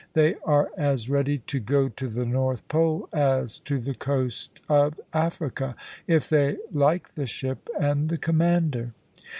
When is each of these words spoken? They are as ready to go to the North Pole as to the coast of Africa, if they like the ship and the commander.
They 0.13 0.33
are 0.43 0.71
as 0.75 1.09
ready 1.11 1.43
to 1.45 1.59
go 1.59 1.87
to 1.87 2.07
the 2.07 2.25
North 2.25 2.67
Pole 2.67 3.07
as 3.13 3.59
to 3.59 3.77
the 3.77 3.93
coast 3.93 4.59
of 4.67 4.99
Africa, 5.13 5.75
if 6.07 6.27
they 6.27 6.57
like 6.71 7.13
the 7.13 7.27
ship 7.27 7.69
and 7.79 8.09
the 8.09 8.17
commander. 8.17 8.93